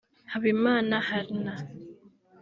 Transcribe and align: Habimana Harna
Habimana 0.31 0.95
Harna 1.07 1.53